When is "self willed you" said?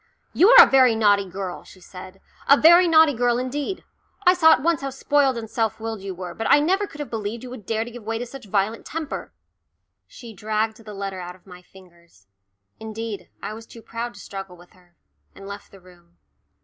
5.47-6.15